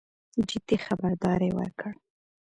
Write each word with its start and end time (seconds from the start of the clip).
جدي 0.49 0.75
خبرداری 0.85 1.49
ورکړ. 1.57 1.91